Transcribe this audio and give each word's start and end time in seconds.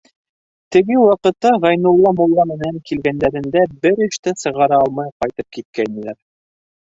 Теге 0.75 0.95
ваҡытта 1.01 1.49
Ғәйнулла 1.65 2.13
мулла 2.21 2.45
менән 2.53 2.79
килгәндәрендә 2.91 3.65
бер 3.85 4.03
эш 4.07 4.19
тә 4.29 4.35
сығара 4.45 4.81
алмай 4.87 5.11
ҡайтып 5.25 5.49
киткәйнеләр. 5.59 6.19